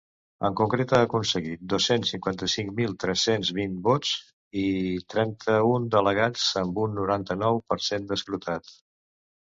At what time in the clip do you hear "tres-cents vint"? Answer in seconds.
3.03-3.75